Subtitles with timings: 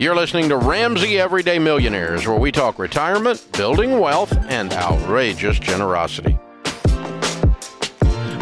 [0.00, 6.38] You're listening to Ramsey Everyday Millionaires, where we talk retirement, building wealth, and outrageous generosity.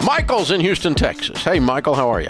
[0.04, 1.42] Michael's in Houston, Texas.
[1.42, 2.28] Hey, Michael, how are you?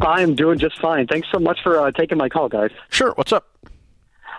[0.00, 1.06] I'm doing just fine.
[1.06, 2.70] Thanks so much for uh, taking my call, guys.
[2.88, 3.12] Sure.
[3.16, 3.46] What's up?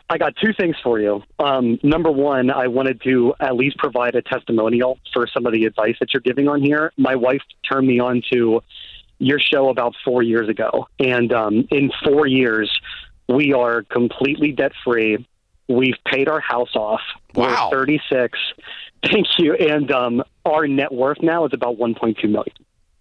[0.09, 1.21] I got two things for you.
[1.37, 5.65] Um, number one, I wanted to at least provide a testimonial for some of the
[5.65, 6.91] advice that you're giving on here.
[6.97, 8.63] My wife turned me on to
[9.19, 12.69] your show about four years ago, and um, in four years,
[13.27, 15.25] we are completely debt free.
[15.67, 17.01] We've paid our house off.
[17.33, 17.69] Wow.
[17.71, 18.37] We're 36.
[19.03, 19.55] Thank you.
[19.55, 22.55] And um, our net worth now is about 1.2 million.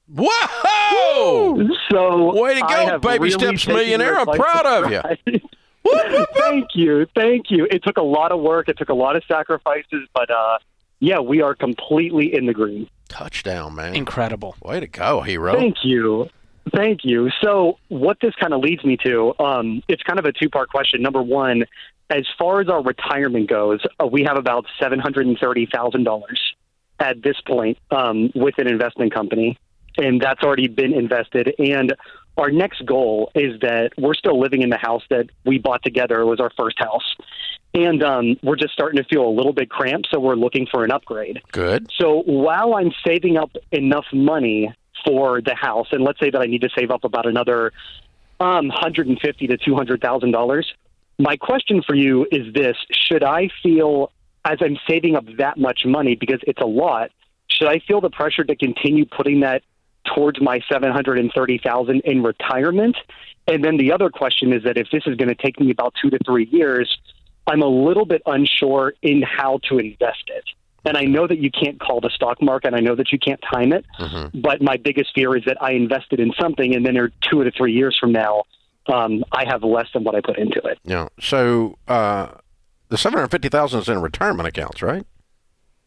[0.09, 1.69] Whoa!
[1.91, 4.19] So Way to go, baby really steps millionaire.
[4.19, 5.01] I'm proud of you.
[5.27, 6.27] in stride.
[6.35, 7.67] thank you, thank you.
[7.71, 8.69] It took a lot of work.
[8.69, 10.59] It took a lot of sacrifices, but uh,
[11.01, 12.89] yeah, we are completely in the green.
[13.09, 13.95] Touchdown, man.
[13.95, 14.57] Incredible.
[14.63, 15.55] Way to go, hero.
[15.55, 16.29] Thank you.
[16.73, 17.31] Thank you.
[17.43, 20.71] So, what this kind of leads me to, um, it's kind of a two part
[20.71, 21.03] question.
[21.03, 21.65] Number one,
[22.11, 26.23] as far as our retirement goes, uh, we have about $730,000
[27.01, 29.59] at this point um, with an investment company,
[29.97, 31.55] and that's already been invested.
[31.59, 31.95] And
[32.37, 36.21] our next goal is that we're still living in the house that we bought together.
[36.21, 37.15] It was our first house.
[37.75, 40.85] And um, we're just starting to feel a little bit cramped, so we're looking for
[40.85, 41.41] an upgrade.
[41.51, 41.91] Good.
[41.99, 44.73] So while I'm saving up enough money
[45.05, 47.73] for the house, and let's say that I need to save up about another
[48.41, 50.73] um, 150 to 200 thousand dollars,
[51.19, 54.11] my question for you is this: Should I feel,
[54.45, 57.11] as I'm saving up that much money because it's a lot,
[57.49, 59.63] should I feel the pressure to continue putting that
[60.15, 62.97] towards my 730 thousand in retirement?
[63.47, 65.95] And then the other question is that if this is going to take me about
[66.01, 66.99] two to three years,
[67.47, 70.45] I'm a little bit unsure in how to invest it.
[70.87, 73.19] And I know that you can't call the stock market, and I know that you
[73.19, 73.85] can't time it.
[74.35, 77.51] But my biggest fear is that I invested in something, and then there two or
[77.51, 78.43] three years from now,
[78.87, 80.79] um, I have less than what I put into it.
[80.85, 81.09] Yeah.
[81.19, 82.29] So uh,
[82.91, 85.07] the seven hundred fifty thousand is in retirement accounts, right?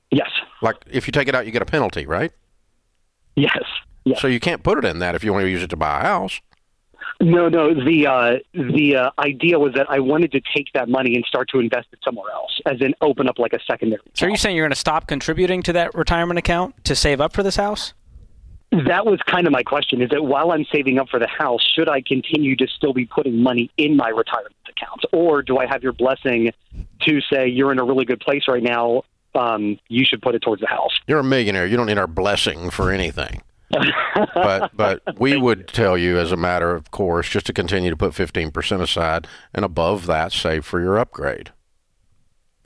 [0.10, 0.30] Yes,
[0.62, 2.32] Like if you take it out, you get a penalty, right?
[3.36, 3.64] yes,
[4.06, 4.20] yes.
[4.22, 6.00] So you can't put it in that if you want to use it to buy
[6.00, 6.40] a house.
[7.20, 7.74] No, no.
[7.74, 11.50] The uh, the uh, idea was that I wanted to take that money and start
[11.50, 14.02] to invest it somewhere else, as in open up like a secondary.
[14.14, 17.20] So are you saying you're going to stop contributing to that retirement account to save
[17.20, 17.94] up for this house?
[18.72, 21.66] That was kind of my question: is that while I'm saving up for the house,
[21.76, 25.66] should I continue to still be putting money in my retirement account, or do I
[25.66, 26.52] have your blessing
[27.02, 29.04] to say you're in a really good place right now?
[29.34, 30.92] Um, you should put it towards the house.
[31.08, 31.66] You're a millionaire.
[31.68, 33.42] You don't need our blessing for anything.
[34.34, 37.98] But but we would tell you, as a matter of course, just to continue to
[37.98, 41.52] put fifteen percent aside, and above that, save for your upgrade.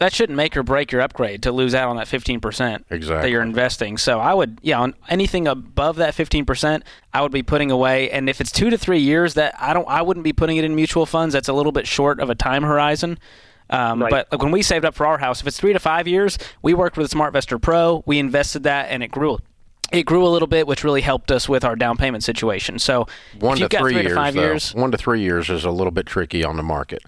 [0.02, 3.22] That shouldn't make or break your upgrade to lose out on that 15% exactly.
[3.22, 4.00] that you're investing.
[4.00, 6.82] So I would, yeah, on anything above that 15%,
[7.14, 8.10] I would be putting away.
[8.10, 10.64] And if it's two to three years, that I don't, I wouldn't be putting it
[10.64, 11.34] in mutual funds.
[11.34, 13.20] That's a little bit short of a time horizon.
[13.70, 14.10] Um, Right.
[14.10, 16.40] But like when we saved up for our house, if it's three to five years,
[16.64, 18.02] we worked with SmartVestor Pro.
[18.08, 19.38] We invested that, and it grew.
[19.92, 22.80] It grew a little bit, which really helped us with our down payment situation.
[22.80, 23.08] So
[23.40, 25.22] One if to you've got three, three years, to five though, years, One to three
[25.22, 27.04] years is a little bit tricky on the market.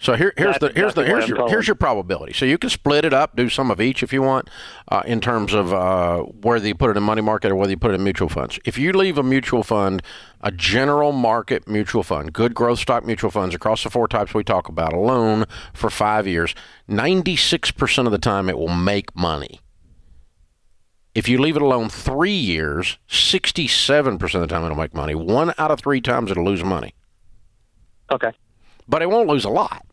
[0.00, 2.32] So here, here's That's the here's the here's your here's your probability.
[2.32, 4.48] So you can split it up, do some of each if you want,
[4.86, 7.76] uh, in terms of uh, whether you put it in money market or whether you
[7.76, 8.60] put it in mutual funds.
[8.64, 10.02] If you leave a mutual fund,
[10.40, 14.44] a general market mutual fund, good growth stock mutual funds across the four types we
[14.44, 16.54] talk about alone for five years,
[16.86, 19.58] ninety six percent of the time it will make money.
[21.28, 25.14] If you leave it alone three years, sixty-seven percent of the time it'll make money.
[25.14, 26.94] One out of three times it'll lose money
[28.10, 28.32] Okay.
[28.88, 29.84] but it won't lose a lot.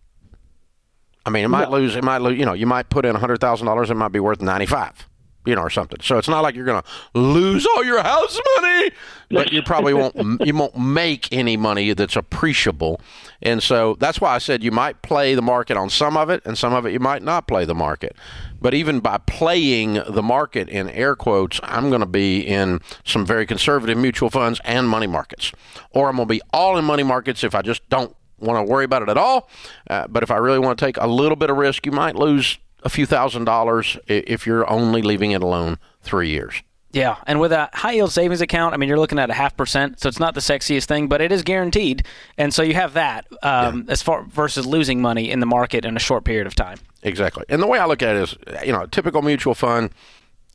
[1.26, 1.98] I mean, it might lose.
[1.98, 2.40] It might lose.
[2.40, 3.90] You know, you might put in hundred thousand dollars.
[3.90, 5.10] It might be worth ninety five.
[5.46, 6.00] You know, or something.
[6.02, 8.92] So it's not like you're going to lose all your house money,
[9.30, 10.16] but you probably won't.
[10.46, 13.00] You won't make any money that's appreciable,
[13.42, 16.42] and so that's why I said you might play the market on some of it,
[16.46, 18.16] and some of it you might not play the market.
[18.62, 23.26] But even by playing the market in air quotes, I'm going to be in some
[23.26, 25.52] very conservative mutual funds and money markets,
[25.92, 28.72] or I'm going to be all in money markets if I just don't want to
[28.72, 29.50] worry about it at all.
[29.90, 32.16] Uh, but if I really want to take a little bit of risk, you might
[32.16, 36.62] lose a few thousand dollars if you're only leaving it alone three years.
[36.92, 39.58] Yeah, and with a high yield savings account, I mean, you're looking at a half
[39.58, 42.06] percent, so it's not the sexiest thing, but it is guaranteed,
[42.38, 45.98] and so you have that um, as far versus losing money in the market in
[45.98, 46.78] a short period of time.
[47.04, 47.44] Exactly.
[47.50, 49.90] And the way I look at it is, you know, a typical mutual fund,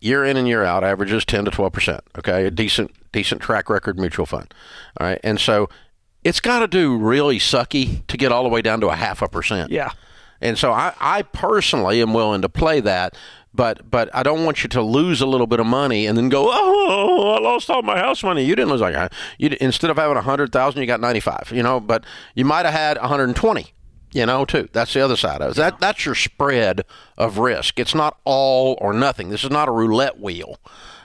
[0.00, 2.00] year in and year out, averages 10 to 12 percent.
[2.16, 4.54] Okay, a decent decent track record mutual fund.
[4.98, 5.68] All right, and so
[6.24, 9.20] it's got to do really sucky to get all the way down to a half
[9.20, 9.70] a percent.
[9.70, 9.90] Yeah.
[10.40, 13.16] And so I, I personally am willing to play that,
[13.52, 16.28] but but I don't want you to lose a little bit of money and then
[16.28, 18.44] go, oh, I lost all my house money.
[18.44, 21.52] You didn't lose like you instead of having a hundred thousand, you got ninety five.
[21.52, 22.04] You know, but
[22.34, 23.72] you might have had one hundred and twenty.
[24.12, 24.68] You know, too.
[24.72, 25.56] That's the other side of it.
[25.56, 26.84] That that's your spread
[27.16, 27.78] of risk.
[27.78, 29.28] It's not all or nothing.
[29.28, 30.58] This is not a roulette wheel.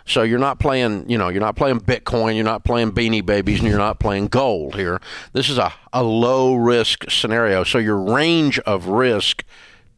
[0.07, 3.59] So you're not playing, you know, you're not playing Bitcoin, you're not playing Beanie Babies,
[3.59, 5.01] and you're not playing gold here.
[5.33, 7.63] This is a, a low risk scenario.
[7.63, 9.43] So your range of risk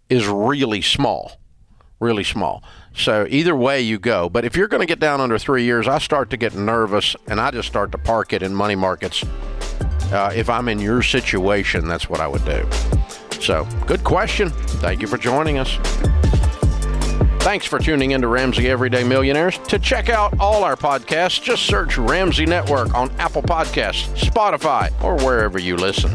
[0.09, 1.33] is really small,
[2.00, 2.63] really small.
[2.94, 4.30] So either way you go.
[4.30, 7.15] But if you're going to get down under three years, I start to get nervous
[7.27, 9.25] and I just start to park it in money markets.
[10.12, 12.68] Uh, if I'm in your situation, that's what I would do.
[13.42, 14.50] So, good question.
[14.50, 15.77] Thank you for joining us.
[17.42, 19.57] Thanks for tuning in to Ramsey Everyday Millionaires.
[19.69, 25.15] To check out all our podcasts, just search Ramsey Network on Apple Podcasts, Spotify, or
[25.24, 26.12] wherever you listen.